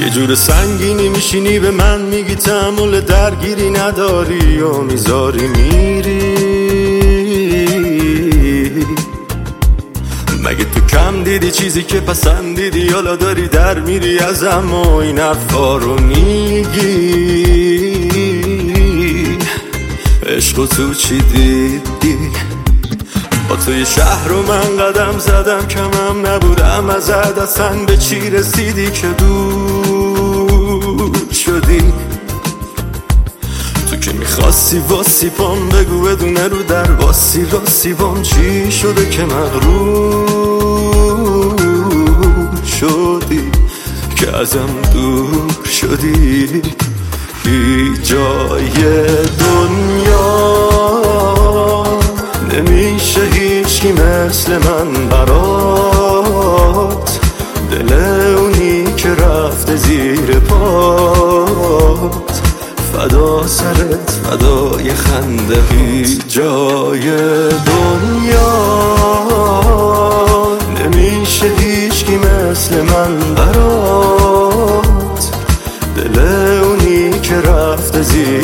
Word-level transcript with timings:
یه 0.00 0.10
جور 0.10 0.34
سنگینی 0.34 1.08
میشینی 1.08 1.58
به 1.58 1.70
من 1.70 2.00
میگی 2.00 2.34
تحمل 2.34 3.00
درگیری 3.00 3.70
نداری 3.70 4.60
و 4.60 4.82
می‌ذاری 4.82 5.48
میری. 5.48 6.32
مگه 10.44 10.64
تو 10.64 10.80
کم 10.80 11.22
دیدی 11.24 11.50
چیزی 11.50 11.82
که 11.82 12.00
پسندیدی؟ 12.00 12.88
حالا 12.88 13.16
داری 13.16 13.48
در 13.48 13.80
میری 13.80 14.18
ازم 14.18 14.70
و 14.72 14.96
این 14.96 15.18
حرفا 15.18 15.76
رو 15.76 16.00
میگی. 16.00 17.42
عشق 20.26 20.66
تو 20.66 20.94
چی 20.94 21.18
دیدی؟ 21.18 22.11
توی 23.72 23.86
شهر 23.86 24.28
رو 24.28 24.42
من 24.42 24.76
قدم 24.76 25.18
زدم 25.18 25.66
کمم 25.66 26.26
نبودم. 26.26 26.90
از 26.90 27.10
اصلا 27.10 27.84
به 27.86 27.96
چی 27.96 28.30
رسیدی 28.30 28.90
که 28.90 29.06
دور 29.06 31.10
شدی؟ 31.32 31.92
تو 33.90 33.96
که 33.96 34.12
می‌خواستی 34.12 34.78
واسی 34.78 35.28
پام 35.28 35.68
بگو 35.68 36.00
بدونه 36.00 36.48
رو 36.48 36.62
در 36.62 36.92
واسی 36.92 37.46
راستی 37.50 37.92
بام 37.92 38.22
چی 38.22 38.72
شده 38.72 39.08
که 39.08 39.24
مغرور 39.24 40.26
شدی؟ 42.80 43.50
که 44.16 44.36
ازم 44.36 44.80
دور 44.92 45.64
شدی؟ 45.64 46.62
هیچ 47.44 48.02
جای 48.02 48.70
دنیا 49.38 50.01
مثل 53.92 54.52
من 54.52 55.08
برات. 55.08 57.18
دل 57.70 57.92
اونی 58.38 58.84
که 58.96 59.14
رفته 59.14 59.76
زیر 59.76 60.38
پات. 60.38 62.40
فدا 62.92 63.46
سرت 63.46 64.10
فدای 64.10 64.94
خنده 64.94 65.62
هیچ 65.70 66.20
جای 66.28 67.10
دنیا. 67.48 68.52
نمیشه 70.80 71.46
هیچکی 71.58 72.16
مثل 72.16 72.82
من 72.82 73.34
برات. 73.34 75.30
دل 75.96 76.20
اونی 76.64 77.20
که 77.20 77.40
رفته 77.40 78.02
زیر 78.02 78.41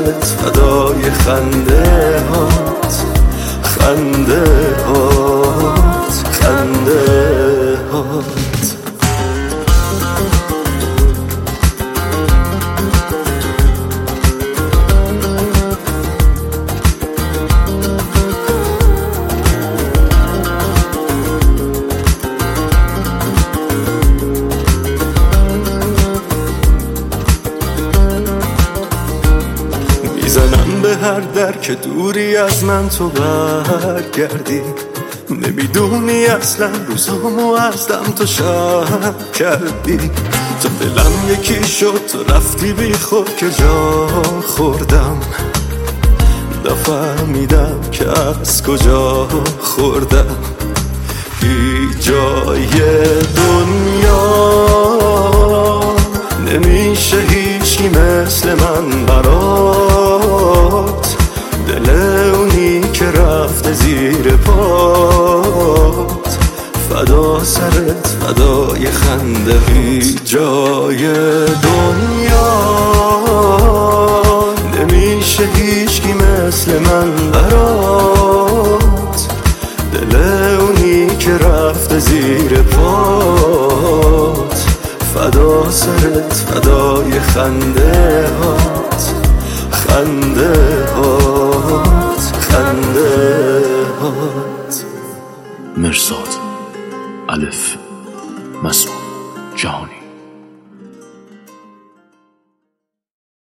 سرت 0.00 0.24
فدای 0.24 1.10
خنده 1.10 2.22
هات 2.30 2.94
خنده 3.62 4.44
هات 4.86 6.24
خنده 6.32 7.19
به 30.90 30.96
هر 30.96 31.20
در 31.20 31.52
که 31.52 31.74
دوری 31.74 32.36
از 32.36 32.64
من 32.64 32.88
تو 32.88 33.08
برگردی. 33.08 34.60
نمی‌دونی 35.30 36.26
اصلا 36.26 36.70
روزامو 36.88 37.52
از 37.52 37.88
دم 37.88 38.12
تو 38.16 38.26
شهر 38.26 39.12
کردی. 39.34 40.10
تو 40.62 40.68
دلم 40.80 41.12
یکی 41.32 41.68
شد 41.68 42.00
تو 42.12 42.34
رفتی 42.34 42.72
بی 42.72 42.92
خود 42.92 43.36
که 43.36 43.50
جا 43.50 44.06
خوردم. 44.46 45.20
نفهمیدم 46.64 47.80
که 47.92 48.08
از 48.08 48.62
کجا 48.62 49.28
خوردم. 49.60 50.36
هیچ 51.40 51.98
جای 52.00 52.70
دنیا 53.36 53.99
فدا 66.90 67.44
سرت 67.44 68.06
فدای 68.06 68.90
خنده 68.90 69.58
هیچ 69.68 70.24
جای 70.24 71.06
دنیا. 71.46 72.50
نمیشه 74.78 75.48
هیچکی 75.54 76.12
مثل 76.12 76.78
من 76.78 77.30
برات. 77.32 79.28
دل 79.92 80.16
اونی 80.60 81.16
که 81.16 81.36
رفته 81.36 81.98
زیر 81.98 82.62
پات. 82.62 84.64
فدا 85.14 85.70
سرت 85.70 86.32
فدای 86.32 87.20
خنده 87.20 88.28
هات. 88.42 89.14
خنده 89.70 90.86
هات 90.96 92.32
خنده 92.40 93.74
هات. 94.02 94.84
مرزاد 95.76 96.39
Alif, 97.30 97.78
Masum, 98.60 98.90
Johnny. 99.54 99.99